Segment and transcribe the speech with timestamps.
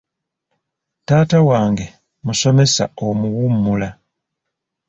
[1.07, 1.85] Taata wange
[2.25, 3.89] musomesa omuwummula.